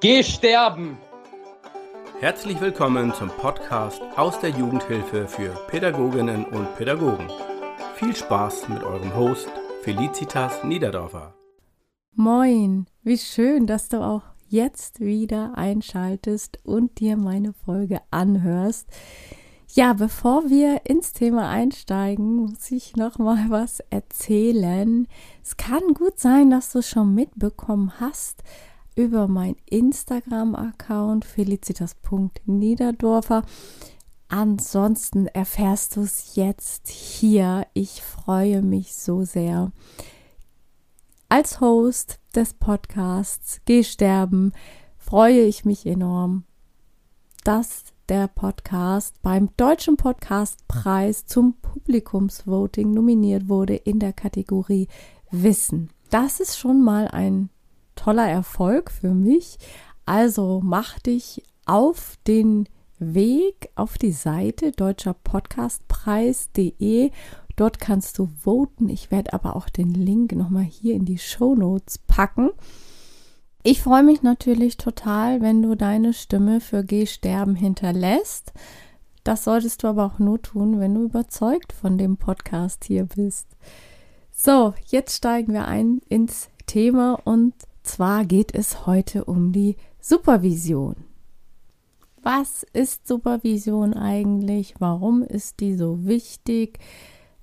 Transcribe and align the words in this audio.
Geh 0.00 0.22
sterben! 0.22 0.96
Herzlich 2.20 2.58
willkommen 2.58 3.12
zum 3.12 3.28
Podcast 3.28 4.00
aus 4.16 4.40
der 4.40 4.48
Jugendhilfe 4.48 5.28
für 5.28 5.50
Pädagoginnen 5.68 6.46
und 6.46 6.74
Pädagogen. 6.76 7.30
Viel 7.96 8.16
Spaß 8.16 8.70
mit 8.70 8.82
eurem 8.82 9.14
Host 9.14 9.50
Felicitas 9.82 10.64
Niederdorfer. 10.64 11.34
Moin, 12.14 12.86
wie 13.02 13.18
schön, 13.18 13.66
dass 13.66 13.90
du 13.90 13.98
auch 13.98 14.22
jetzt 14.48 15.00
wieder 15.00 15.58
einschaltest 15.58 16.60
und 16.64 16.98
dir 16.98 17.18
meine 17.18 17.52
Folge 17.52 18.00
anhörst. 18.10 18.88
Ja, 19.74 19.92
bevor 19.92 20.48
wir 20.48 20.80
ins 20.86 21.12
Thema 21.12 21.50
einsteigen, 21.50 22.36
muss 22.36 22.70
ich 22.70 22.96
noch 22.96 23.18
mal 23.18 23.50
was 23.50 23.80
erzählen. 23.90 25.06
Es 25.42 25.58
kann 25.58 25.92
gut 25.92 26.18
sein, 26.18 26.48
dass 26.48 26.72
du 26.72 26.78
es 26.78 26.88
schon 26.88 27.14
mitbekommen 27.14 27.92
hast, 28.00 28.42
über 29.00 29.28
mein 29.28 29.56
Instagram-Account 29.66 31.24
felicitas.niederdorfer. 31.24 33.42
Ansonsten 34.28 35.26
erfährst 35.26 35.96
du 35.96 36.02
es 36.02 36.36
jetzt 36.36 36.88
hier. 36.88 37.66
Ich 37.72 38.02
freue 38.02 38.60
mich 38.62 38.94
so 38.94 39.24
sehr. 39.24 39.72
Als 41.28 41.60
Host 41.60 42.20
des 42.34 42.54
Podcasts 42.54 43.60
Geh 43.64 43.82
sterben 43.82 44.52
freue 44.98 45.40
ich 45.40 45.64
mich 45.64 45.84
enorm, 45.86 46.44
dass 47.42 47.84
der 48.08 48.28
Podcast 48.28 49.20
beim 49.22 49.48
Deutschen 49.56 49.96
Podcastpreis 49.96 51.26
zum 51.26 51.54
Publikumsvoting 51.62 52.92
nominiert 52.92 53.48
wurde 53.48 53.74
in 53.76 53.98
der 53.98 54.12
Kategorie 54.12 54.86
Wissen. 55.30 55.90
Das 56.10 56.40
ist 56.40 56.58
schon 56.58 56.82
mal 56.82 57.08
ein 57.08 57.48
toller 57.94 58.28
Erfolg 58.28 58.90
für 58.90 59.14
mich. 59.14 59.58
Also 60.06 60.60
mach 60.62 60.98
dich 60.98 61.42
auf 61.66 62.16
den 62.26 62.68
Weg 62.98 63.70
auf 63.74 63.96
die 63.96 64.12
Seite 64.12 64.72
deutscherpodcastpreis.de. 64.72 67.10
Dort 67.56 67.80
kannst 67.80 68.18
du 68.18 68.26
voten. 68.26 68.88
Ich 68.88 69.10
werde 69.10 69.32
aber 69.32 69.56
auch 69.56 69.68
den 69.68 69.94
Link 69.94 70.32
nochmal 70.32 70.64
hier 70.64 70.94
in 70.94 71.04
die 71.04 71.18
Show 71.18 71.54
Notes 71.54 71.98
packen. 71.98 72.50
Ich 73.62 73.82
freue 73.82 74.02
mich 74.02 74.22
natürlich 74.22 74.78
total, 74.78 75.42
wenn 75.42 75.60
du 75.60 75.76
deine 75.76 76.14
Stimme 76.14 76.60
für 76.60 76.82
Geh 76.82 77.06
sterben 77.06 77.54
hinterlässt. 77.54 78.54
Das 79.24 79.44
solltest 79.44 79.82
du 79.82 79.88
aber 79.88 80.06
auch 80.06 80.18
nur 80.18 80.40
tun, 80.40 80.80
wenn 80.80 80.94
du 80.94 81.04
überzeugt 81.04 81.74
von 81.74 81.98
dem 81.98 82.16
Podcast 82.16 82.84
hier 82.84 83.04
bist. 83.04 83.46
So, 84.32 84.72
jetzt 84.86 85.16
steigen 85.16 85.52
wir 85.52 85.66
ein 85.66 86.00
ins 86.08 86.48
Thema 86.64 87.18
und 87.24 87.52
zwar 87.90 88.24
geht 88.24 88.54
es 88.54 88.86
heute 88.86 89.24
um 89.24 89.52
die 89.52 89.76
Supervision. 90.00 90.94
Was 92.22 92.62
ist 92.72 93.08
Supervision 93.08 93.94
eigentlich? 93.94 94.74
Warum 94.78 95.22
ist 95.22 95.60
die 95.60 95.74
so 95.74 96.06
wichtig? 96.06 96.78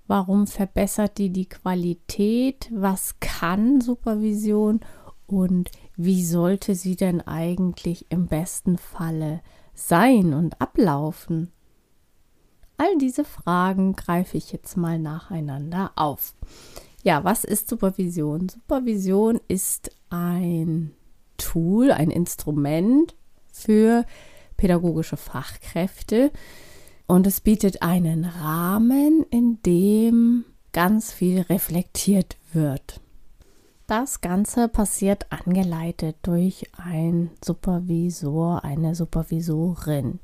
Warum 0.07 0.47
verbessert 0.47 1.17
die 1.17 1.31
die 1.31 1.49
Qualität? 1.49 2.71
Was 2.73 3.19
kann 3.19 3.81
Supervision? 3.81 4.79
Und 5.25 5.69
wie 5.97 6.23
sollte 6.23 6.75
sie 6.75 6.95
denn 6.95 7.19
eigentlich 7.19 8.05
im 8.09 8.27
besten 8.27 8.77
Falle 8.77 9.41
sein 9.73 10.33
und 10.33 10.61
ablaufen? 10.61 11.51
All 12.77 12.97
diese 12.97 13.25
Fragen 13.25 13.97
greife 13.97 14.37
ich 14.37 14.53
jetzt 14.53 14.77
mal 14.77 14.97
nacheinander 14.97 15.91
auf. 15.95 16.35
Ja, 17.07 17.23
was 17.23 17.45
ist 17.45 17.69
Supervision? 17.69 18.49
Supervision 18.49 19.39
ist 19.47 19.91
ein 20.09 20.91
Tool, 21.37 21.89
ein 21.91 22.11
Instrument 22.11 23.15
für 23.49 24.03
pädagogische 24.57 25.15
Fachkräfte 25.15 26.31
und 27.05 27.25
es 27.25 27.39
bietet 27.39 27.81
einen 27.81 28.25
Rahmen, 28.25 29.25
in 29.29 29.61
dem 29.65 30.43
ganz 30.73 31.13
viel 31.13 31.43
reflektiert 31.43 32.35
wird. 32.51 32.99
Das 33.87 34.19
Ganze 34.19 34.67
passiert 34.67 35.27
angeleitet 35.31 36.17
durch 36.23 36.65
einen 36.75 37.31
Supervisor, 37.41 38.65
eine 38.65 38.95
Supervisorin. 38.95 40.19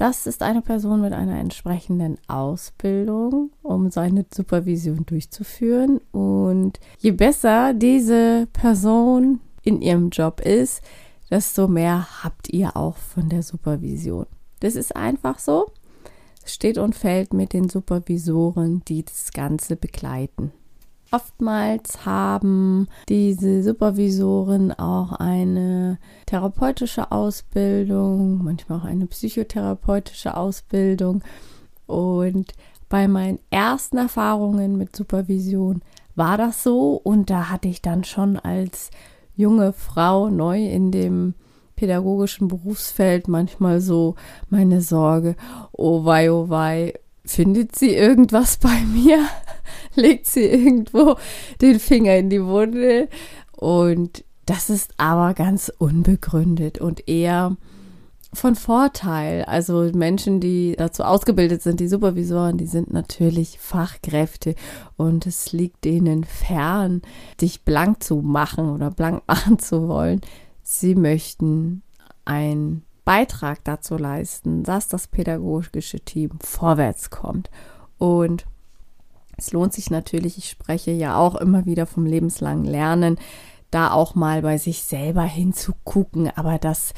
Das 0.00 0.26
ist 0.26 0.42
eine 0.42 0.62
Person 0.62 1.02
mit 1.02 1.12
einer 1.12 1.38
entsprechenden 1.38 2.16
Ausbildung, 2.26 3.50
um 3.62 3.90
seine 3.90 4.24
Supervision 4.32 5.04
durchzuführen. 5.04 6.00
Und 6.10 6.80
je 7.00 7.10
besser 7.10 7.74
diese 7.74 8.48
Person 8.50 9.40
in 9.62 9.82
ihrem 9.82 10.08
Job 10.08 10.40
ist, 10.40 10.80
desto 11.30 11.68
mehr 11.68 12.24
habt 12.24 12.48
ihr 12.48 12.78
auch 12.78 12.96
von 12.96 13.28
der 13.28 13.42
Supervision. 13.42 14.24
Das 14.60 14.74
ist 14.74 14.96
einfach 14.96 15.38
so. 15.38 15.70
Es 16.42 16.54
steht 16.54 16.78
und 16.78 16.94
fällt 16.94 17.34
mit 17.34 17.52
den 17.52 17.68
Supervisoren, 17.68 18.82
die 18.88 19.04
das 19.04 19.32
Ganze 19.32 19.76
begleiten. 19.76 20.50
Oftmals 21.12 22.06
haben 22.06 22.86
diese 23.08 23.64
Supervisoren 23.64 24.72
auch 24.72 25.12
eine 25.12 25.98
therapeutische 26.26 27.10
Ausbildung, 27.10 28.44
manchmal 28.44 28.78
auch 28.78 28.84
eine 28.84 29.06
psychotherapeutische 29.06 30.36
Ausbildung. 30.36 31.22
Und 31.86 32.52
bei 32.88 33.08
meinen 33.08 33.40
ersten 33.50 33.96
Erfahrungen 33.98 34.78
mit 34.78 34.94
Supervision 34.94 35.82
war 36.14 36.38
das 36.38 36.62
so. 36.62 36.92
Und 36.94 37.28
da 37.28 37.50
hatte 37.50 37.66
ich 37.66 37.82
dann 37.82 38.04
schon 38.04 38.36
als 38.36 38.90
junge 39.34 39.72
Frau 39.72 40.30
neu 40.30 40.64
in 40.64 40.92
dem 40.92 41.34
pädagogischen 41.74 42.46
Berufsfeld 42.46 43.26
manchmal 43.26 43.80
so 43.80 44.14
meine 44.48 44.80
Sorge, 44.80 45.34
oh 45.72 46.04
wei, 46.04 46.30
oh 46.30 46.50
wei, 46.50 46.92
findet 47.30 47.76
sie 47.76 47.94
irgendwas 47.94 48.56
bei 48.56 48.80
mir? 48.92 49.26
legt 49.94 50.26
sie 50.26 50.44
irgendwo 50.44 51.16
den 51.60 51.80
Finger 51.80 52.16
in 52.16 52.30
die 52.30 52.44
Wunde. 52.44 53.08
Und 53.52 54.24
das 54.46 54.70
ist 54.70 54.92
aber 54.96 55.34
ganz 55.34 55.70
unbegründet 55.78 56.78
und 56.78 57.08
eher 57.08 57.56
von 58.32 58.54
Vorteil. 58.54 59.44
Also 59.44 59.90
Menschen, 59.94 60.40
die 60.40 60.74
dazu 60.76 61.02
ausgebildet 61.02 61.62
sind, 61.62 61.80
die 61.80 61.88
Supervisoren, 61.88 62.58
die 62.58 62.66
sind 62.66 62.92
natürlich 62.92 63.58
Fachkräfte 63.58 64.54
und 64.96 65.26
es 65.26 65.52
liegt 65.52 65.84
ihnen 65.86 66.24
fern, 66.24 67.02
dich 67.40 67.62
blank 67.62 68.02
zu 68.02 68.16
machen 68.16 68.70
oder 68.70 68.90
blank 68.90 69.22
machen 69.28 69.58
zu 69.58 69.88
wollen. 69.88 70.20
Sie 70.62 70.94
möchten 70.94 71.82
einen 72.24 72.84
Beitrag 73.04 73.64
dazu 73.64 73.96
leisten, 73.96 74.62
dass 74.62 74.88
das 74.88 75.06
pädagogische 75.06 76.00
Team 76.00 76.38
vorwärts 76.40 77.10
kommt. 77.10 77.50
Und 77.98 78.46
es 79.36 79.52
lohnt 79.52 79.72
sich 79.72 79.90
natürlich, 79.90 80.38
ich 80.38 80.50
spreche 80.50 80.90
ja 80.90 81.16
auch 81.16 81.34
immer 81.36 81.64
wieder 81.66 81.86
vom 81.86 82.06
lebenslangen 82.06 82.64
Lernen, 82.64 83.18
da 83.70 83.90
auch 83.90 84.14
mal 84.14 84.42
bei 84.42 84.58
sich 84.58 84.82
selber 84.82 85.22
hinzugucken, 85.22 86.30
aber 86.34 86.58
das 86.58 86.92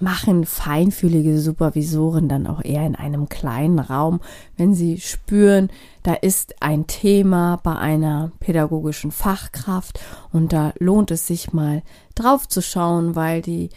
machen 0.00 0.44
feinfühlige 0.44 1.40
Supervisoren 1.40 2.28
dann 2.28 2.46
auch 2.46 2.62
eher 2.64 2.86
in 2.86 2.94
einem 2.94 3.28
kleinen 3.28 3.78
Raum, 3.78 4.20
wenn 4.56 4.74
sie 4.74 5.00
spüren, 5.00 5.70
da 6.02 6.14
ist 6.14 6.62
ein 6.62 6.86
Thema 6.86 7.58
bei 7.62 7.74
einer 7.76 8.32
pädagogischen 8.40 9.10
Fachkraft 9.10 10.00
und 10.32 10.52
da 10.52 10.72
lohnt 10.78 11.10
es 11.10 11.26
sich 11.26 11.52
mal 11.52 11.82
drauf 12.14 12.48
zu 12.48 12.62
schauen, 12.62 13.16
weil 13.16 13.42
die 13.42 13.70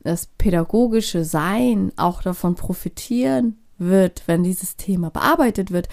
das 0.00 0.26
pädagogische 0.26 1.24
Sein 1.24 1.92
auch 1.96 2.22
davon 2.22 2.54
profitieren 2.54 3.58
wird, 3.78 4.22
wenn 4.26 4.42
dieses 4.42 4.76
Thema 4.76 5.10
bearbeitet 5.10 5.70
wird, 5.70 5.88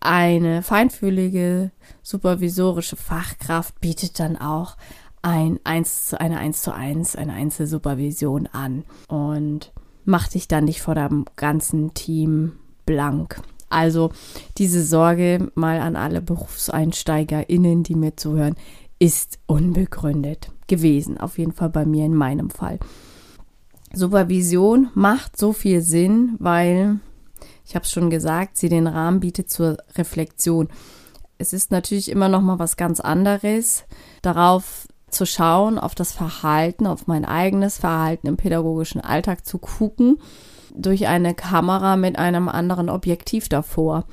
eine 0.00 0.62
feinfühlige 0.62 1.72
supervisorische 2.02 2.96
Fachkraft 2.96 3.80
bietet 3.80 4.20
dann 4.20 4.36
auch 4.36 4.76
ein 5.22 5.58
1 5.64 6.06
zu, 6.06 6.20
eine 6.20 6.38
1 6.38 6.62
zu 6.62 6.72
1, 6.72 7.16
eine 7.16 7.32
Einzelsupervision 7.32 8.46
an 8.46 8.84
und 9.08 9.72
macht 10.04 10.34
dich 10.34 10.46
dann 10.46 10.64
nicht 10.64 10.80
vor 10.80 10.94
dem 10.94 11.24
ganzen 11.36 11.94
Team 11.94 12.52
blank. 12.86 13.42
Also 13.68 14.12
diese 14.56 14.82
Sorge 14.82 15.50
mal 15.54 15.80
an 15.80 15.96
alle 15.96 16.22
BerufseinsteigerInnen, 16.22 17.82
die 17.82 17.96
mir 17.96 18.16
zuhören, 18.16 18.54
ist 18.98 19.38
unbegründet 19.46 20.50
gewesen. 20.66 21.18
Auf 21.18 21.38
jeden 21.38 21.52
Fall 21.52 21.70
bei 21.70 21.84
mir 21.84 22.06
in 22.06 22.14
meinem 22.14 22.50
Fall. 22.50 22.78
Supervision 23.92 24.90
macht 24.94 25.36
so 25.36 25.52
viel 25.52 25.80
Sinn, 25.80 26.36
weil 26.38 27.00
ich 27.64 27.74
habe 27.74 27.84
es 27.84 27.92
schon 27.92 28.10
gesagt, 28.10 28.56
sie 28.56 28.68
den 28.68 28.86
Rahmen 28.86 29.20
bietet 29.20 29.50
zur 29.50 29.78
Reflexion. 29.96 30.68
Es 31.38 31.52
ist 31.52 31.70
natürlich 31.70 32.10
immer 32.10 32.28
noch 32.28 32.40
mal 32.40 32.58
was 32.58 32.76
ganz 32.76 33.00
anderes, 33.00 33.84
darauf 34.22 34.88
zu 35.10 35.24
schauen, 35.24 35.78
auf 35.78 35.94
das 35.94 36.12
Verhalten, 36.12 36.86
auf 36.86 37.06
mein 37.06 37.24
eigenes 37.24 37.78
Verhalten 37.78 38.26
im 38.26 38.36
pädagogischen 38.36 39.00
Alltag 39.00 39.46
zu 39.46 39.58
gucken, 39.58 40.18
durch 40.74 41.06
eine 41.06 41.34
Kamera 41.34 41.96
mit 41.96 42.18
einem 42.18 42.48
anderen 42.48 42.88
Objektiv 42.88 43.48
davor. 43.48 44.04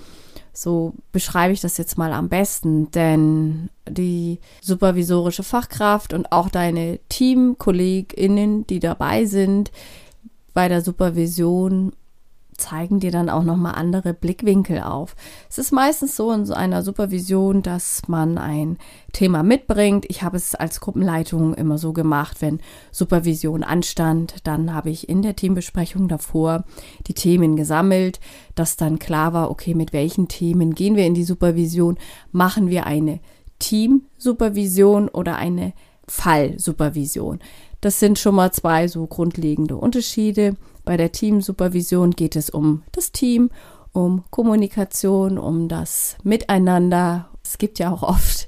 So 0.57 0.93
beschreibe 1.11 1.53
ich 1.53 1.59
das 1.59 1.77
jetzt 1.77 1.97
mal 1.97 2.13
am 2.13 2.29
besten, 2.29 2.89
denn 2.91 3.69
die 3.89 4.39
supervisorische 4.61 5.43
Fachkraft 5.43 6.13
und 6.13 6.31
auch 6.31 6.49
deine 6.49 6.99
Teamkolleginnen, 7.09 8.65
die 8.65 8.79
dabei 8.79 9.25
sind 9.25 9.71
bei 10.53 10.69
der 10.69 10.81
Supervision, 10.81 11.91
zeigen 12.57 12.99
dir 12.99 13.11
dann 13.11 13.29
auch 13.29 13.43
nochmal 13.43 13.75
andere 13.75 14.13
Blickwinkel 14.13 14.81
auf. 14.81 15.15
Es 15.49 15.57
ist 15.57 15.71
meistens 15.71 16.15
so 16.15 16.31
in 16.31 16.45
so 16.45 16.53
einer 16.53 16.83
Supervision, 16.83 17.61
dass 17.61 18.07
man 18.07 18.37
ein 18.37 18.77
Thema 19.13 19.43
mitbringt. 19.43 20.05
Ich 20.09 20.23
habe 20.23 20.37
es 20.37 20.55
als 20.55 20.79
Gruppenleitung 20.79 21.53
immer 21.53 21.77
so 21.77 21.93
gemacht, 21.93 22.41
wenn 22.41 22.59
Supervision 22.91 23.63
anstand, 23.63 24.35
dann 24.43 24.73
habe 24.73 24.89
ich 24.89 25.09
in 25.09 25.21
der 25.21 25.35
Teambesprechung 25.35 26.07
davor 26.07 26.63
die 27.07 27.13
Themen 27.13 27.55
gesammelt, 27.55 28.19
dass 28.55 28.77
dann 28.77 28.99
klar 28.99 29.33
war, 29.33 29.51
okay, 29.51 29.73
mit 29.73 29.93
welchen 29.93 30.27
Themen 30.27 30.75
gehen 30.75 30.95
wir 30.95 31.05
in 31.05 31.13
die 31.13 31.23
Supervision? 31.23 31.97
Machen 32.31 32.69
wir 32.69 32.85
eine 32.85 33.19
Teamsupervision 33.59 35.09
oder 35.09 35.37
eine 35.37 35.73
Fallsupervision? 36.07 37.39
Das 37.81 37.99
sind 37.99 38.17
schon 38.17 38.35
mal 38.35 38.51
zwei 38.51 38.87
so 38.87 39.05
grundlegende 39.05 39.77
Unterschiede. 39.77 40.55
Bei 40.85 40.97
der 40.97 41.11
Teamsupervision 41.11 42.11
geht 42.11 42.35
es 42.35 42.51
um 42.51 42.83
das 42.91 43.11
Team, 43.11 43.49
um 43.91 44.23
Kommunikation, 44.29 45.39
um 45.39 45.67
das 45.67 46.15
Miteinander. 46.23 47.29
Es 47.43 47.57
gibt 47.57 47.79
ja 47.79 47.91
auch 47.91 48.03
oft 48.03 48.47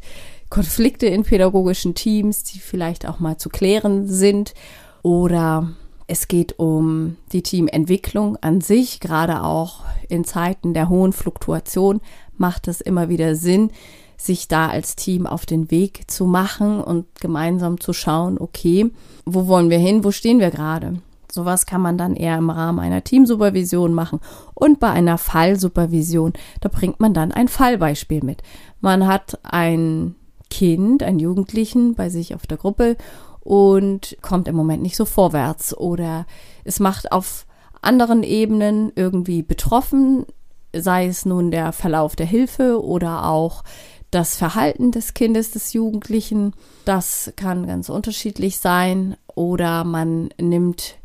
Konflikte 0.50 1.08
in 1.08 1.24
pädagogischen 1.24 1.96
Teams, 1.96 2.44
die 2.44 2.60
vielleicht 2.60 3.08
auch 3.08 3.20
mal 3.20 3.38
zu 3.38 3.50
klären 3.50 4.08
sind. 4.08 4.54
Oder 5.02 5.72
es 6.06 6.28
geht 6.28 6.60
um 6.60 7.18
die 7.32 7.42
Teamentwicklung 7.42 8.38
an 8.38 8.62
sich, 8.62 9.00
gerade 9.00 9.44
auch 9.44 9.84
in 10.08 10.24
Zeiten 10.24 10.74
der 10.74 10.90
hohen 10.90 11.14
Fluktuation 11.14 12.02
macht 12.38 12.68
es 12.68 12.82
immer 12.82 13.10
wieder 13.10 13.36
Sinn, 13.36 13.72
sich 14.16 14.48
da 14.48 14.68
als 14.68 14.96
Team 14.96 15.28
auf 15.28 15.46
den 15.46 15.70
Weg 15.70 16.10
zu 16.10 16.26
machen 16.26 16.82
und 16.82 17.06
gemeinsam 17.20 17.80
zu 17.80 17.94
schauen, 17.94 18.38
okay, 18.40 18.92
wo 19.26 19.48
wollen 19.48 19.70
wir 19.70 19.80
hin, 19.80 20.04
wo 20.04 20.12
stehen 20.12 20.40
wir 20.40 20.52
gerade? 20.52 21.02
Sowas 21.38 21.68
kann 21.68 21.82
man 21.82 22.00
dann 22.00 22.16
eher 22.16 22.36
im 22.36 22.50
Rahmen 22.50 22.80
einer 22.80 23.04
Teamsupervision 23.04 23.94
machen. 23.94 24.20
Und 24.56 24.80
bei 24.80 24.90
einer 24.90 25.20
Fallsupervision, 25.20 26.34
da 26.62 26.70
bringt 26.70 27.00
man 27.00 27.14
dann 27.14 27.32
ein 27.32 27.48
Fallbeispiel 27.48 28.24
mit. 28.24 28.42
Man 28.82 29.06
hat 29.06 29.38
ein 29.44 30.16
Kind, 30.50 31.04
einen 31.04 31.20
Jugendlichen 31.20 31.94
bei 31.94 32.10
sich 32.10 32.34
auf 32.34 32.48
der 32.48 32.58
Gruppe 32.58 32.98
und 33.42 34.18
kommt 34.24 34.48
im 34.48 34.56
Moment 34.56 34.82
nicht 34.82 34.96
so 34.96 35.06
vorwärts 35.06 35.78
oder 35.78 36.26
es 36.64 36.80
macht 36.80 37.12
auf 37.12 37.46
anderen 37.84 38.24
Ebenen 38.24 38.92
irgendwie 38.96 39.44
betroffen, 39.44 40.26
sei 40.74 41.06
es 41.06 41.24
nun 41.24 41.52
der 41.52 41.72
Verlauf 41.72 42.16
der 42.16 42.26
Hilfe 42.26 42.84
oder 42.84 43.26
auch 43.26 43.64
das 44.10 44.36
Verhalten 44.36 44.90
des 44.90 45.14
Kindes, 45.14 45.52
des 45.52 45.74
Jugendlichen. 45.74 46.54
Das 46.86 47.32
kann 47.36 47.68
ganz 47.68 47.90
unterschiedlich 47.90 48.58
sein 48.58 49.18
oder 49.36 49.84
man 49.84 50.30
nimmt 50.42 50.96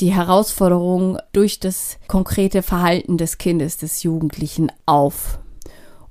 die 0.00 0.12
Herausforderung 0.12 1.18
durch 1.32 1.60
das 1.60 1.98
konkrete 2.08 2.62
Verhalten 2.62 3.18
des 3.18 3.38
Kindes, 3.38 3.76
des 3.76 4.02
Jugendlichen 4.02 4.72
auf 4.86 5.38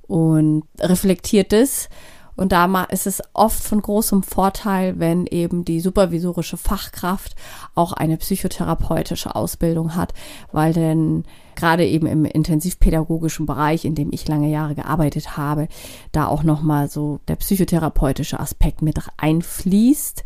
und 0.02 0.64
reflektiert 0.78 1.52
es. 1.52 1.88
Und 2.36 2.52
da 2.52 2.84
ist 2.84 3.06
es 3.06 3.20
oft 3.34 3.62
von 3.62 3.82
großem 3.82 4.22
Vorteil, 4.22 4.98
wenn 4.98 5.26
eben 5.26 5.66
die 5.66 5.80
supervisorische 5.80 6.56
Fachkraft 6.56 7.34
auch 7.74 7.92
eine 7.92 8.16
psychotherapeutische 8.16 9.34
Ausbildung 9.34 9.94
hat, 9.94 10.14
weil 10.50 10.72
denn 10.72 11.24
gerade 11.54 11.86
eben 11.86 12.06
im 12.06 12.24
intensivpädagogischen 12.24 13.44
Bereich, 13.44 13.84
in 13.84 13.94
dem 13.94 14.10
ich 14.10 14.26
lange 14.26 14.48
Jahre 14.48 14.74
gearbeitet 14.74 15.36
habe, 15.36 15.68
da 16.12 16.28
auch 16.28 16.42
nochmal 16.42 16.88
so 16.88 17.20
der 17.28 17.36
psychotherapeutische 17.36 18.40
Aspekt 18.40 18.80
mit 18.80 18.98
einfließt 19.18 20.24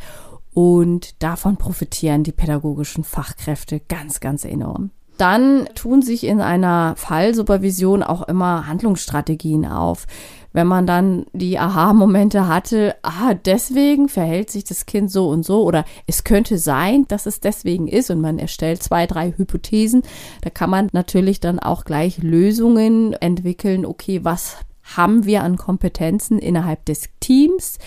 und 0.54 1.22
davon 1.22 1.56
profitieren 1.56 2.22
die 2.22 2.32
pädagogischen 2.32 3.04
Fachkräfte 3.04 3.80
ganz, 3.80 4.20
ganz 4.20 4.44
enorm. 4.44 4.90
Dann 5.18 5.68
tun 5.74 6.02
sich 6.02 6.24
in 6.24 6.40
einer 6.40 6.94
Fallsupervision 6.96 8.02
auch 8.02 8.22
immer 8.22 8.66
Handlungsstrategien 8.66 9.64
auf. 9.66 10.06
Wenn 10.52 10.66
man 10.68 10.86
dann 10.86 11.26
die 11.32 11.58
Aha-Momente 11.58 12.46
hatte, 12.46 12.94
ah, 13.02 13.34
deswegen 13.34 14.08
verhält 14.08 14.50
sich 14.50 14.64
das 14.64 14.86
Kind 14.86 15.10
so 15.10 15.28
und 15.28 15.44
so 15.44 15.64
oder 15.64 15.84
es 16.06 16.22
könnte 16.22 16.58
sein, 16.58 17.06
dass 17.08 17.26
es 17.26 17.40
deswegen 17.40 17.88
ist 17.88 18.10
und 18.10 18.20
man 18.20 18.38
erstellt 18.38 18.82
zwei, 18.82 19.06
drei 19.06 19.32
Hypothesen, 19.36 20.02
da 20.42 20.50
kann 20.50 20.70
man 20.70 20.88
natürlich 20.92 21.40
dann 21.40 21.58
auch 21.58 21.84
gleich 21.84 22.18
Lösungen 22.18 23.14
entwickeln. 23.14 23.84
Okay, 23.84 24.20
was 24.22 24.58
haben 24.96 25.24
wir 25.24 25.42
an 25.42 25.56
Kompetenzen 25.56 26.38
innerhalb 26.38 26.84
des 26.84 27.08
Teams, 27.18 27.78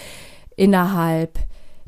innerhalb 0.57 1.39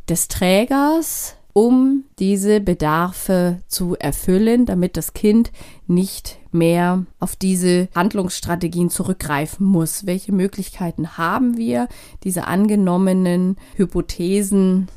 des 0.09 0.27
Trägers, 0.27 1.35
um 1.53 2.03
diese 2.19 2.61
Bedarfe 2.61 3.61
zu 3.67 3.95
erfüllen, 3.97 4.65
damit 4.65 4.97
das 4.97 5.13
Kind 5.13 5.51
nicht 5.87 6.37
mehr 6.51 7.05
auf 7.19 7.35
diese 7.35 7.89
Handlungsstrategien 7.95 8.89
zurückgreifen 8.89 9.65
muss. 9.65 10.05
Welche 10.05 10.31
Möglichkeiten 10.31 11.17
haben 11.17 11.57
wir, 11.57 11.87
diese 12.23 12.45
angenommenen 12.45 13.57
Hypothesen 13.75 14.87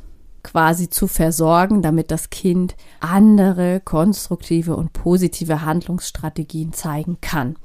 quasi 0.43 0.88
zu 0.91 1.06
versorgen, 1.06 1.82
damit 1.82 2.11
das 2.11 2.31
Kind 2.31 2.75
andere 3.00 3.81
konstruktive 3.81 4.76
und 4.76 4.93
positive 4.93 5.62
Handlungsstrategien 5.62 6.73
zeigen 6.73 7.19
kann. 7.20 7.56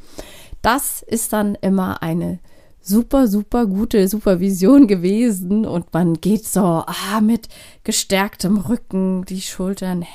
Das 0.61 1.01
ist 1.01 1.33
dann 1.33 1.55
immer 1.55 2.01
eine 2.01 2.39
super, 2.87 3.27
super 3.27 3.65
gute 3.65 4.07
Supervision 4.07 4.87
gewesen 4.87 5.65
und 5.65 5.93
man 5.93 6.15
geht 6.15 6.45
so 6.45 6.61
ah, 6.61 7.21
mit 7.21 7.49
gestärktem 7.83 8.57
Rücken, 8.57 9.25
die 9.25 9.41
Schultern, 9.41 10.05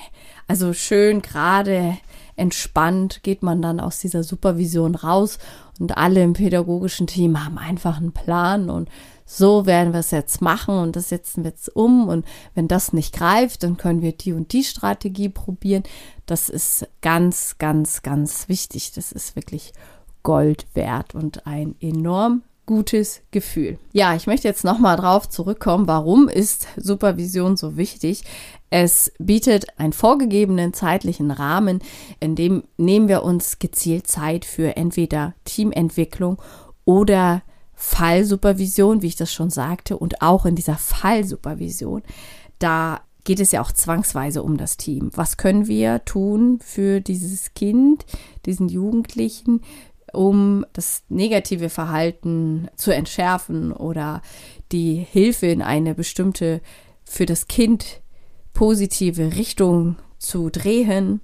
also 0.48 0.72
schön 0.72 1.22
gerade 1.22 1.98
entspannt 2.36 3.22
geht 3.22 3.42
man 3.42 3.60
dann 3.60 3.78
aus 3.78 4.00
dieser 4.00 4.22
Supervision 4.22 4.94
raus 4.94 5.38
und 5.78 5.96
alle 5.96 6.22
im 6.22 6.32
pädagogischen 6.32 7.06
Team 7.06 7.44
haben 7.44 7.58
einfach 7.58 7.98
einen 7.98 8.12
Plan 8.12 8.70
und 8.70 8.88
so 9.24 9.66
werden 9.66 9.92
wir 9.92 10.00
es 10.00 10.10
jetzt 10.10 10.42
machen 10.42 10.78
und 10.78 10.96
das 10.96 11.08
setzen 11.08 11.44
wir 11.44 11.50
jetzt 11.50 11.74
um 11.74 12.08
und 12.08 12.26
wenn 12.54 12.68
das 12.68 12.92
nicht 12.92 13.14
greift, 13.14 13.62
dann 13.62 13.76
können 13.76 14.02
wir 14.02 14.12
die 14.12 14.32
und 14.32 14.52
die 14.52 14.64
Strategie 14.64 15.28
probieren. 15.28 15.84
Das 16.26 16.48
ist 16.48 16.86
ganz, 17.00 17.56
ganz, 17.58 18.02
ganz 18.02 18.48
wichtig. 18.48 18.92
Das 18.92 19.12
ist 19.12 19.36
wirklich 19.36 19.72
Gold 20.22 20.66
wert 20.74 21.14
und 21.14 21.46
ein 21.46 21.76
enorm 21.80 22.42
gutes 22.66 23.22
Gefühl. 23.30 23.78
Ja, 23.92 24.14
ich 24.14 24.26
möchte 24.26 24.48
jetzt 24.48 24.64
nochmal 24.64 24.96
drauf 24.96 25.28
zurückkommen, 25.28 25.86
warum 25.86 26.28
ist 26.28 26.68
Supervision 26.76 27.56
so 27.56 27.76
wichtig? 27.76 28.22
Es 28.70 29.12
bietet 29.18 29.78
einen 29.78 29.92
vorgegebenen 29.92 30.72
zeitlichen 30.72 31.30
Rahmen, 31.30 31.80
in 32.20 32.36
dem 32.36 32.62
nehmen 32.76 33.08
wir 33.08 33.22
uns 33.22 33.58
gezielt 33.58 34.06
Zeit 34.06 34.44
für 34.44 34.76
entweder 34.76 35.34
Teamentwicklung 35.44 36.40
oder 36.84 37.42
Fallsupervision, 37.74 39.02
wie 39.02 39.08
ich 39.08 39.16
das 39.16 39.32
schon 39.32 39.50
sagte, 39.50 39.96
und 39.96 40.22
auch 40.22 40.46
in 40.46 40.54
dieser 40.54 40.76
Fallsupervision, 40.76 42.02
da 42.60 43.00
geht 43.24 43.40
es 43.40 43.52
ja 43.52 43.60
auch 43.60 43.72
zwangsweise 43.72 44.42
um 44.42 44.56
das 44.56 44.76
Team. 44.76 45.10
Was 45.14 45.36
können 45.36 45.66
wir 45.66 46.04
tun 46.04 46.58
für 46.64 47.00
dieses 47.00 47.54
Kind, 47.54 48.06
diesen 48.46 48.68
Jugendlichen? 48.68 49.62
Um 50.12 50.64
das 50.72 51.04
negative 51.08 51.68
Verhalten 51.68 52.68
zu 52.76 52.94
entschärfen 52.94 53.72
oder 53.72 54.22
die 54.70 54.94
Hilfe 54.94 55.46
in 55.46 55.62
eine 55.62 55.94
bestimmte 55.94 56.60
für 57.04 57.26
das 57.26 57.48
Kind 57.48 58.02
positive 58.54 59.36
Richtung 59.36 59.96
zu 60.18 60.50
drehen. 60.50 61.20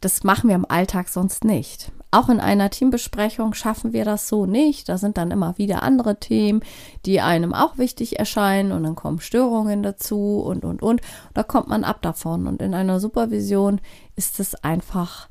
Das 0.00 0.24
machen 0.24 0.48
wir 0.48 0.56
im 0.56 0.68
Alltag 0.68 1.08
sonst 1.08 1.44
nicht. 1.44 1.92
Auch 2.10 2.28
in 2.28 2.40
einer 2.40 2.70
Teambesprechung 2.70 3.54
schaffen 3.54 3.92
wir 3.92 4.04
das 4.04 4.28
so 4.28 4.46
nicht. 4.46 4.88
Da 4.88 4.96
sind 4.96 5.16
dann 5.16 5.30
immer 5.30 5.58
wieder 5.58 5.82
andere 5.82 6.18
Themen, 6.18 6.60
die 7.04 7.20
einem 7.20 7.52
auch 7.52 7.78
wichtig 7.78 8.18
erscheinen 8.18 8.72
und 8.72 8.84
dann 8.84 8.94
kommen 8.94 9.20
Störungen 9.20 9.82
dazu 9.82 10.40
und, 10.40 10.64
und, 10.64 10.82
und. 10.82 11.00
Da 11.34 11.42
kommt 11.42 11.68
man 11.68 11.84
ab 11.84 12.02
davon. 12.02 12.46
Und 12.46 12.62
in 12.62 12.74
einer 12.74 13.00
Supervision 13.00 13.80
ist 14.14 14.38
es 14.38 14.54
einfach 14.54 15.28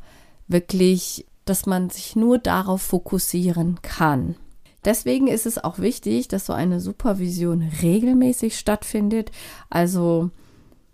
wirklich 0.48 1.26
dass 1.46 1.66
man 1.66 1.90
sich 1.90 2.16
nur 2.16 2.38
darauf 2.38 2.82
fokussieren 2.82 3.80
kann. 3.82 4.36
Deswegen 4.84 5.28
ist 5.28 5.46
es 5.46 5.64
auch 5.64 5.80
wichtig, 5.80 6.28
dass 6.28 6.46
so 6.46 6.54
eine 6.54 6.80
Supervision 6.80 7.64
regelmäßig 7.82 8.58
stattfindet. 8.58 9.32
Also 9.70 10.30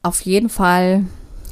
auf 0.01 0.21
jeden 0.21 0.49
Fall 0.49 1.05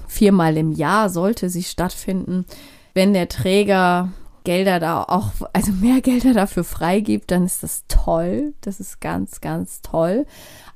viermal 0.07 0.55
im 0.57 0.71
Jahr 0.71 1.09
sollte 1.09 1.49
sie 1.49 1.63
stattfinden. 1.63 2.45
Wenn 2.93 3.13
der 3.13 3.27
Träger 3.27 4.13
Gelder 4.45 4.79
da 4.79 5.03
auch, 5.03 5.31
also 5.53 5.71
mehr 5.73 6.01
Gelder 6.01 6.33
dafür 6.33 6.63
freigibt, 6.63 7.29
dann 7.31 7.45
ist 7.45 7.61
das 7.61 7.83
toll. 7.87 8.53
Das 8.61 8.79
ist 8.79 9.01
ganz, 9.01 9.41
ganz 9.41 9.81
toll. 9.81 10.25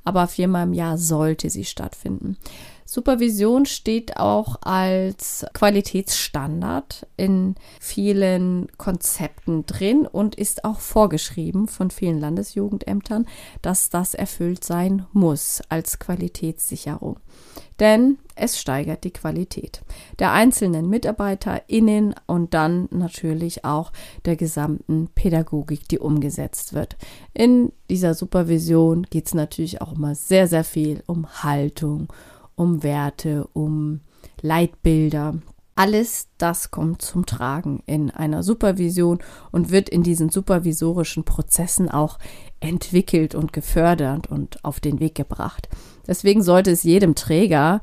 Aber 0.04 0.28
viermal 0.28 0.64
im 0.64 0.74
Jahr 0.74 0.98
sollte 0.98 1.48
sie 1.48 1.64
stattfinden. 1.64 2.36
Supervision 2.86 3.66
steht 3.66 4.18
auch 4.18 4.56
als 4.62 5.46
Qualitätsstandard 5.54 7.06
in 7.16 7.54
vielen 7.80 8.68
Konzepten 8.76 9.64
drin 9.66 10.06
und 10.06 10.34
ist 10.34 10.64
auch 10.64 10.80
vorgeschrieben 10.80 11.66
von 11.66 11.90
vielen 11.90 12.20
Landesjugendämtern, 12.20 13.26
dass 13.62 13.88
das 13.88 14.14
erfüllt 14.14 14.64
sein 14.64 15.06
muss 15.12 15.62
als 15.68 15.98
Qualitätssicherung. 15.98 17.18
Denn 17.80 18.18
es 18.36 18.60
steigert 18.60 19.02
die 19.02 19.12
Qualität 19.12 19.82
der 20.18 20.32
einzelnen 20.32 20.88
MitarbeiterInnen 20.88 22.14
und 22.26 22.54
dann 22.54 22.88
natürlich 22.90 23.64
auch 23.64 23.92
der 24.24 24.36
gesamten 24.36 25.08
Pädagogik, 25.14 25.88
die 25.88 25.98
umgesetzt 25.98 26.72
wird. 26.74 26.96
In 27.32 27.72
dieser 27.90 28.14
Supervision 28.14 29.04
geht 29.04 29.26
es 29.26 29.34
natürlich 29.34 29.80
auch 29.80 29.92
immer 29.92 30.14
sehr, 30.14 30.46
sehr 30.46 30.64
viel 30.64 31.02
um 31.06 31.42
Haltung, 31.42 32.12
um 32.56 32.82
Werte, 32.82 33.48
um 33.52 34.00
Leitbilder. 34.40 35.34
Alles 35.76 36.28
das 36.38 36.70
kommt 36.70 37.02
zum 37.02 37.26
Tragen 37.26 37.82
in 37.86 38.10
einer 38.12 38.44
Supervision 38.44 39.18
und 39.50 39.70
wird 39.70 39.88
in 39.88 40.04
diesen 40.04 40.30
supervisorischen 40.30 41.24
Prozessen 41.24 41.90
auch 41.90 42.18
entwickelt 42.60 43.34
und 43.34 43.52
gefördert 43.52 44.28
und 44.28 44.64
auf 44.64 44.78
den 44.78 45.00
Weg 45.00 45.16
gebracht. 45.16 45.68
Deswegen 46.06 46.42
sollte 46.42 46.70
es 46.70 46.84
jedem 46.84 47.16
Träger 47.16 47.80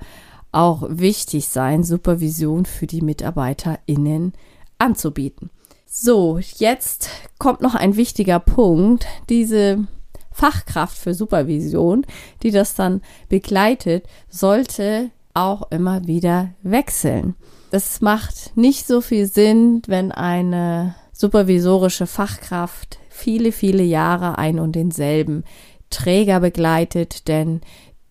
auch 0.54 0.84
wichtig 0.88 1.48
sein, 1.48 1.84
Supervision 1.84 2.66
für 2.66 2.88
die 2.88 3.02
MitarbeiterInnen 3.02 4.34
anzubieten. 4.78 5.50
So, 5.86 6.40
jetzt 6.58 7.10
kommt 7.38 7.60
noch 7.60 7.76
ein 7.76 7.98
wichtiger 7.98 8.40
Punkt. 8.40 9.06
Diese 9.30 9.86
Fachkraft 10.32 10.98
für 10.98 11.14
Supervision, 11.14 12.06
die 12.44 12.52
das 12.52 12.76
dann 12.76 13.02
begleitet, 13.30 14.06
sollte 14.30 15.12
auch 15.34 15.72
immer 15.72 16.08
wieder 16.08 16.50
wechseln. 16.64 17.36
Es 17.72 18.02
macht 18.02 18.56
nicht 18.56 18.86
so 18.88 19.02
viel 19.02 19.28
Sinn, 19.28 19.82
wenn 19.88 20.12
eine 20.12 20.96
supervisorische 21.14 22.08
Fachkraft 22.08 23.00
viele, 23.10 23.52
viele 23.52 23.84
Jahre 23.84 24.38
ein 24.38 24.60
und 24.60 24.76
denselben 24.76 25.44
Träger 25.90 26.40
begleitet, 26.40 27.28
denn 27.28 27.62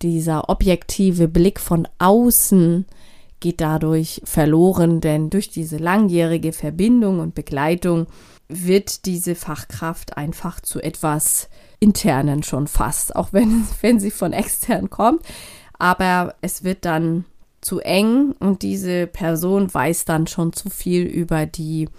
dieser 0.01 0.49
objektive 0.49 1.27
Blick 1.27 1.59
von 1.59 1.87
außen 1.99 2.85
geht 3.39 3.59
dadurch 3.59 4.21
verloren, 4.23 5.01
denn 5.01 5.29
durch 5.29 5.49
diese 5.49 5.77
langjährige 5.77 6.53
Verbindung 6.53 7.19
und 7.19 7.35
Begleitung 7.35 8.07
wird 8.51 9.05
diese 9.05 9.35
Fachkraft 9.35 10.17
einfach 10.17 10.59
zu 10.59 10.81
etwas 10.81 11.49
internen 11.79 12.43
schon 12.43 12.67
fast, 12.67 13.15
auch 13.15 13.33
wenn, 13.33 13.67
wenn 13.81 13.99
sie 13.99 14.11
von 14.11 14.33
extern 14.33 14.89
kommt. 14.89 15.23
Aber 15.79 16.35
es 16.41 16.63
wird 16.63 16.85
dann 16.85 17.25
zu 17.59 17.79
eng 17.79 18.33
und 18.39 18.61
diese 18.61 19.07
Person 19.07 19.71
weiß 19.73 20.05
dann 20.05 20.27
schon 20.27 20.53
zu 20.53 20.69
viel 20.69 21.03
über 21.03 21.45
die 21.45 21.89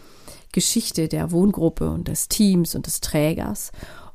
Geschichte 0.52 1.09
der 1.09 1.30
Wohngruppe 1.32 1.90
und 1.90 2.09
des 2.09 2.28
Teams 2.28 2.75
und 2.75 2.87
des 2.87 3.00
Trägers. 3.00 3.73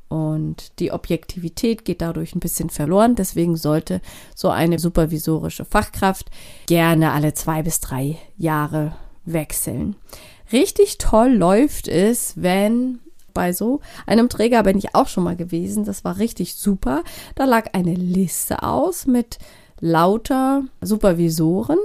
Und 0.08 0.78
die 0.78 0.90
Objektivität 0.90 1.84
geht 1.84 2.00
dadurch 2.00 2.34
ein 2.34 2.40
bisschen 2.40 2.70
verloren. 2.70 3.14
Deswegen 3.14 3.56
sollte 3.56 4.00
so 4.34 4.48
eine 4.48 4.78
supervisorische 4.78 5.66
Fachkraft 5.66 6.30
gerne 6.66 7.12
alle 7.12 7.34
zwei 7.34 7.62
bis 7.62 7.80
drei 7.80 8.16
Jahre 8.38 8.96
wechseln. 9.26 9.96
Richtig 10.52 10.98
toll 10.98 11.32
läuft 11.34 11.88
es, 11.88 12.34
wenn 12.36 13.00
bei 13.34 13.52
so 13.52 13.80
einem 14.06 14.28
Träger 14.28 14.62
bin 14.62 14.78
ich 14.78 14.94
auch 14.94 15.06
schon 15.08 15.24
mal 15.24 15.36
gewesen. 15.36 15.84
Das 15.84 16.04
war 16.04 16.18
richtig 16.18 16.54
super. 16.54 17.04
Da 17.34 17.44
lag 17.44 17.66
eine 17.72 17.94
Liste 17.94 18.62
aus 18.62 19.06
mit 19.06 19.38
lauter 19.80 20.64
Supervisoren, 20.80 21.78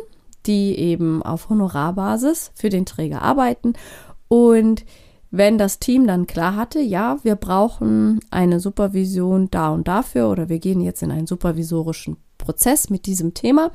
die 0.45 0.77
eben 0.77 1.21
auf 1.21 1.49
Honorarbasis 1.49 2.51
für 2.55 2.69
den 2.69 2.85
Träger 2.85 3.21
arbeiten. 3.21 3.73
Und 4.27 4.83
wenn 5.29 5.57
das 5.57 5.79
Team 5.79 6.07
dann 6.07 6.27
klar 6.27 6.55
hatte, 6.55 6.79
ja, 6.79 7.17
wir 7.23 7.35
brauchen 7.35 8.19
eine 8.31 8.59
Supervision 8.59 9.49
da 9.51 9.69
und 9.69 9.87
dafür 9.87 10.29
oder 10.29 10.49
wir 10.49 10.59
gehen 10.59 10.81
jetzt 10.81 11.03
in 11.03 11.11
einen 11.11 11.27
supervisorischen 11.27 12.17
Prozess 12.37 12.89
mit 12.89 13.05
diesem 13.05 13.33
Thema, 13.33 13.71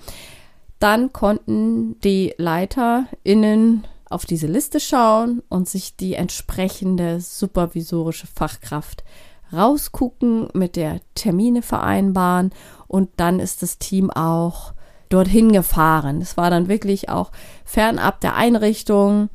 dann 0.79 1.13
konnten 1.13 1.99
die 2.01 2.35
LeiterInnen 2.39 3.85
auf 4.11 4.27
diese 4.27 4.47
Liste 4.47 4.81
schauen 4.81 5.43
und 5.49 5.69
sich 5.69 5.97
die 5.97 6.15
entsprechende 6.15 7.21
supervisorische 7.21 8.27
Fachkraft 8.27 9.05
rausgucken, 9.53 10.49
mit 10.53 10.77
der 10.77 11.01
Termine 11.15 11.63
vereinbaren 11.63 12.53
und 12.87 13.11
dann 13.17 13.41
ist 13.41 13.63
das 13.63 13.79
Team 13.79 14.11
auch 14.11 14.73
dorthin 15.09 15.53
gefahren. 15.53 16.21
Es 16.21 16.37
war 16.37 16.51
dann 16.51 16.69
wirklich 16.69 17.09
auch 17.09 17.31
fernab 17.65 18.21
der 18.21 18.35
Einrichtung. 18.35 19.31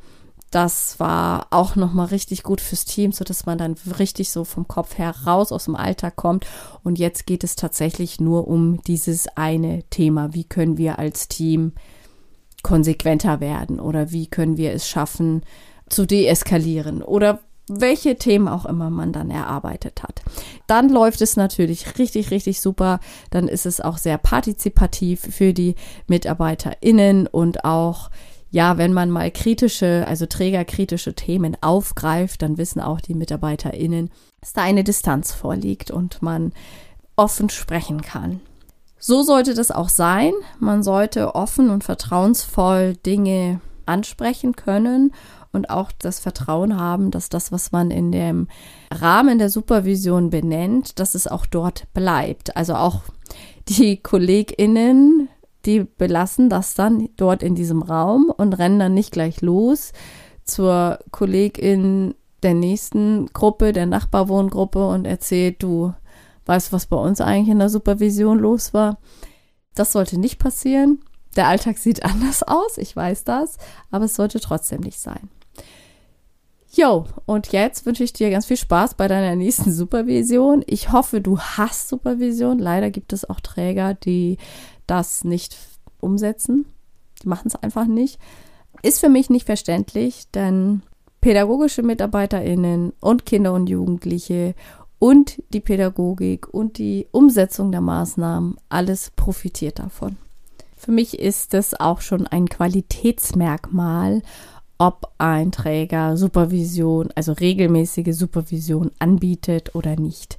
Das 0.50 1.00
war 1.00 1.48
auch 1.50 1.74
nochmal 1.74 2.06
richtig 2.06 2.44
gut 2.44 2.60
fürs 2.60 2.84
Team, 2.84 3.10
so 3.10 3.24
dass 3.24 3.44
man 3.44 3.58
dann 3.58 3.74
richtig 3.98 4.30
so 4.30 4.44
vom 4.44 4.68
Kopf 4.68 4.98
her 4.98 5.12
raus 5.26 5.50
aus 5.50 5.64
dem 5.64 5.74
Alltag 5.74 6.14
kommt. 6.14 6.46
Und 6.84 7.00
jetzt 7.00 7.26
geht 7.26 7.42
es 7.42 7.56
tatsächlich 7.56 8.20
nur 8.20 8.46
um 8.46 8.80
dieses 8.84 9.26
eine 9.36 9.82
Thema. 9.90 10.32
Wie 10.32 10.44
können 10.44 10.78
wir 10.78 11.00
als 11.00 11.26
Team 11.26 11.72
konsequenter 12.64 13.38
werden 13.38 13.78
oder 13.78 14.10
wie 14.10 14.26
können 14.26 14.56
wir 14.56 14.72
es 14.72 14.88
schaffen 14.88 15.42
zu 15.88 16.06
deeskalieren 16.06 17.02
oder 17.02 17.38
welche 17.68 18.16
Themen 18.16 18.48
auch 18.48 18.66
immer 18.66 18.90
man 18.90 19.12
dann 19.12 19.30
erarbeitet 19.30 20.02
hat. 20.02 20.22
Dann 20.66 20.88
läuft 20.88 21.22
es 21.22 21.36
natürlich 21.36 21.98
richtig, 21.98 22.30
richtig 22.30 22.60
super. 22.60 23.00
Dann 23.30 23.48
ist 23.48 23.64
es 23.64 23.80
auch 23.80 23.96
sehr 23.96 24.18
partizipativ 24.18 25.20
für 25.20 25.54
die 25.54 25.74
MitarbeiterInnen 26.08 27.26
und 27.26 27.64
auch, 27.64 28.10
ja, 28.50 28.76
wenn 28.76 28.92
man 28.92 29.10
mal 29.10 29.30
kritische, 29.30 30.04
also 30.06 30.26
trägerkritische 30.26 31.14
Themen 31.14 31.56
aufgreift, 31.62 32.42
dann 32.42 32.58
wissen 32.58 32.80
auch 32.80 33.00
die 33.00 33.14
MitarbeiterInnen, 33.14 34.10
dass 34.40 34.52
da 34.52 34.62
eine 34.62 34.84
Distanz 34.84 35.32
vorliegt 35.32 35.90
und 35.90 36.22
man 36.22 36.52
offen 37.16 37.48
sprechen 37.48 38.02
kann. 38.02 38.40
So 39.06 39.22
sollte 39.22 39.52
das 39.52 39.70
auch 39.70 39.90
sein. 39.90 40.32
Man 40.60 40.82
sollte 40.82 41.34
offen 41.34 41.68
und 41.68 41.84
vertrauensvoll 41.84 42.94
Dinge 43.04 43.60
ansprechen 43.84 44.56
können 44.56 45.12
und 45.52 45.68
auch 45.68 45.92
das 45.92 46.20
Vertrauen 46.20 46.80
haben, 46.80 47.10
dass 47.10 47.28
das, 47.28 47.52
was 47.52 47.70
man 47.70 47.90
in 47.90 48.12
dem 48.12 48.48
Rahmen 48.90 49.38
der 49.38 49.50
Supervision 49.50 50.30
benennt, 50.30 50.98
dass 51.00 51.14
es 51.14 51.26
auch 51.26 51.44
dort 51.44 51.84
bleibt. 51.92 52.56
Also 52.56 52.76
auch 52.76 53.02
die 53.68 53.98
KollegInnen, 53.98 55.28
die 55.66 55.84
belassen 55.84 56.48
das 56.48 56.72
dann 56.72 57.10
dort 57.18 57.42
in 57.42 57.54
diesem 57.54 57.82
Raum 57.82 58.32
und 58.34 58.54
rennen 58.54 58.78
dann 58.78 58.94
nicht 58.94 59.12
gleich 59.12 59.42
los 59.42 59.92
zur 60.44 60.98
Kollegin 61.10 62.14
der 62.42 62.54
nächsten 62.54 63.26
Gruppe, 63.34 63.74
der 63.74 63.84
Nachbarwohngruppe 63.84 64.88
und 64.88 65.04
erzählt, 65.04 65.62
du, 65.62 65.92
weißt, 66.46 66.72
was 66.72 66.86
bei 66.86 66.96
uns 66.96 67.20
eigentlich 67.20 67.50
in 67.50 67.58
der 67.58 67.70
Supervision 67.70 68.38
los 68.38 68.74
war. 68.74 68.98
Das 69.74 69.92
sollte 69.92 70.18
nicht 70.18 70.38
passieren. 70.38 71.00
Der 71.36 71.48
Alltag 71.48 71.78
sieht 71.78 72.04
anders 72.04 72.42
aus, 72.42 72.78
ich 72.78 72.94
weiß 72.94 73.24
das, 73.24 73.58
aber 73.90 74.06
es 74.06 74.14
sollte 74.14 74.40
trotzdem 74.40 74.80
nicht 74.80 75.00
sein. 75.00 75.28
Jo, 76.76 77.04
und 77.24 77.52
jetzt 77.52 77.86
wünsche 77.86 78.02
ich 78.02 78.12
dir 78.12 78.30
ganz 78.30 78.46
viel 78.46 78.56
Spaß 78.56 78.94
bei 78.94 79.06
deiner 79.06 79.36
nächsten 79.36 79.72
Supervision. 79.72 80.64
Ich 80.66 80.90
hoffe, 80.90 81.20
du 81.20 81.38
hast 81.38 81.88
Supervision. 81.88 82.58
Leider 82.58 82.90
gibt 82.90 83.12
es 83.12 83.28
auch 83.28 83.38
Träger, 83.38 83.94
die 83.94 84.38
das 84.88 85.22
nicht 85.22 85.56
umsetzen. 86.00 86.66
Die 87.22 87.28
machen 87.28 87.46
es 87.46 87.54
einfach 87.54 87.86
nicht. 87.86 88.18
Ist 88.82 88.98
für 88.98 89.08
mich 89.08 89.30
nicht 89.30 89.46
verständlich, 89.46 90.30
denn 90.34 90.82
pädagogische 91.20 91.84
MitarbeiterInnen 91.84 92.92
und 93.00 93.24
Kinder 93.24 93.52
und 93.52 93.68
Jugendliche 93.68 94.56
und 94.98 95.42
die 95.52 95.60
Pädagogik 95.60 96.52
und 96.52 96.78
die 96.78 97.06
Umsetzung 97.10 97.72
der 97.72 97.80
Maßnahmen, 97.80 98.56
alles 98.68 99.10
profitiert 99.14 99.78
davon. 99.78 100.16
Für 100.76 100.92
mich 100.92 101.18
ist 101.18 101.54
es 101.54 101.78
auch 101.78 102.00
schon 102.00 102.26
ein 102.26 102.48
Qualitätsmerkmal, 102.48 104.22
ob 104.78 105.12
ein 105.18 105.52
Träger 105.52 106.16
Supervision, 106.16 107.08
also 107.14 107.32
regelmäßige 107.32 108.14
Supervision 108.14 108.90
anbietet 108.98 109.74
oder 109.74 109.96
nicht. 109.96 110.36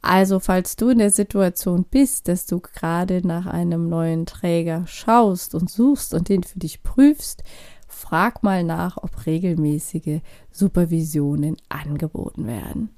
Also 0.00 0.40
falls 0.40 0.76
du 0.76 0.88
in 0.88 0.98
der 0.98 1.10
Situation 1.10 1.84
bist, 1.84 2.26
dass 2.26 2.46
du 2.46 2.60
gerade 2.60 3.26
nach 3.26 3.46
einem 3.46 3.88
neuen 3.88 4.26
Träger 4.26 4.84
schaust 4.86 5.54
und 5.54 5.70
suchst 5.70 6.12
und 6.12 6.28
den 6.28 6.42
für 6.42 6.58
dich 6.58 6.82
prüfst, 6.82 7.44
frag 7.86 8.42
mal 8.42 8.64
nach, 8.64 8.96
ob 8.96 9.26
regelmäßige 9.26 10.20
Supervisionen 10.50 11.56
angeboten 11.68 12.46
werden. 12.46 12.90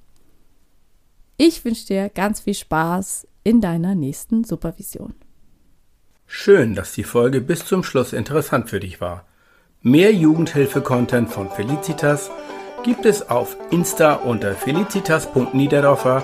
Ich 1.37 1.64
wünsche 1.64 1.87
dir 1.87 2.09
ganz 2.09 2.41
viel 2.41 2.55
Spaß 2.55 3.26
in 3.43 3.61
deiner 3.61 3.95
nächsten 3.95 4.45
Supervision. 4.45 5.14
Schön, 6.26 6.75
dass 6.75 6.93
die 6.93 7.05
Folge 7.05 7.41
bis 7.41 7.67
zum 7.67 7.83
Schluss 7.83 8.12
interessant 8.12 8.71
für 8.71 8.81
dich 8.81 9.00
war. 9.00 9.26
Mehr 9.83 10.12
Jugendhilfe-Content 10.12 11.31
von 11.31 11.50
Felicitas 11.50 12.31
gibt 12.83 13.05
es 13.05 13.29
auf 13.29 13.57
Insta 13.71 14.14
unter 14.14 14.55
felicitas.niederdorfer 14.55 16.23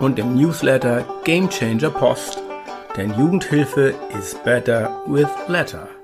und 0.00 0.18
im 0.18 0.34
Newsletter 0.34 1.04
Gamechanger 1.24 1.90
Post. 1.90 2.42
denn 2.96 3.12
Jugendhilfe 3.18 3.94
is 4.18 4.34
better 4.44 5.02
with 5.06 5.28
letter. 5.48 5.95